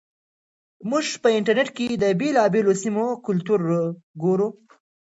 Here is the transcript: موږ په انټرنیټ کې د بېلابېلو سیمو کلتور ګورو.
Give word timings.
موږ 0.89 1.05
په 1.23 1.29
انټرنیټ 1.37 1.69
کې 1.77 1.85
د 2.03 2.03
بېلابېلو 2.19 2.73
سیمو 2.83 3.05
کلتور 3.25 3.61
ګورو. 4.21 4.49